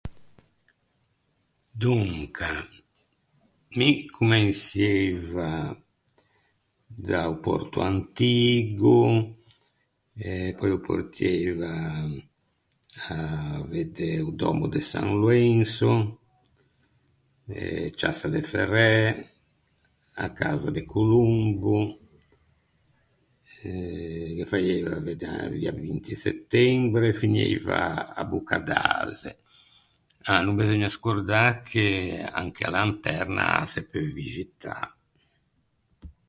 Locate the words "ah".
30.29-30.41